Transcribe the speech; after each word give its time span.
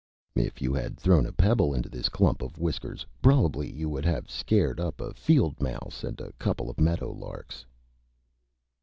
If 0.35 0.63
you 0.63 0.73
had 0.73 0.97
thrown 0.97 1.27
a 1.27 1.31
Pebble 1.31 1.75
into 1.75 1.87
this 1.87 2.09
Clump 2.09 2.41
of 2.41 2.57
Whiskers 2.57 3.05
probably 3.21 3.71
you 3.71 3.87
would 3.89 4.03
have 4.03 4.31
scared 4.31 4.79
up 4.79 4.99
a 4.99 5.13
Field 5.13 5.61
Mouse 5.61 6.03
and 6.03 6.19
a 6.19 6.33
couple 6.39 6.71
of 6.71 6.79
Meadow 6.81 7.11
Larks. 7.11 7.67